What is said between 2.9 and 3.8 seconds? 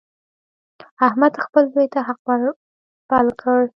پل کړ.